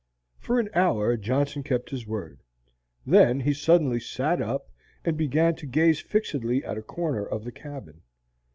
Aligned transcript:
For 0.39 0.59
an 0.59 0.67
hour 0.73 1.15
Johnson 1.15 1.61
kept 1.61 1.91
his 1.91 2.07
word. 2.07 2.39
Then 3.05 3.41
he 3.41 3.53
suddenly 3.53 3.99
sat 3.99 4.41
up, 4.41 4.71
and 5.05 5.15
began 5.15 5.53
to 5.57 5.67
gaze 5.67 5.99
fixedly 5.99 6.65
at 6.65 6.75
a 6.79 6.81
corner 6.81 7.23
of 7.23 7.43
the 7.43 7.51
cabin. 7.51 8.01